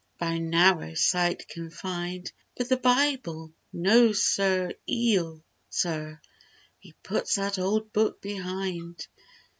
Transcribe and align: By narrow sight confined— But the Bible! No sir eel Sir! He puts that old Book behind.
By 0.17 0.39
narrow 0.39 0.95
sight 0.95 1.47
confined— 1.47 2.31
But 2.57 2.69
the 2.69 2.77
Bible! 2.77 3.53
No 3.71 4.13
sir 4.13 4.73
eel 4.89 5.43
Sir! 5.69 6.19
He 6.79 6.93
puts 7.03 7.35
that 7.35 7.59
old 7.59 7.93
Book 7.93 8.19
behind. 8.19 9.05